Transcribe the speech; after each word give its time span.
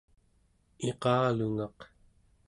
iqalungaq 0.89 1.79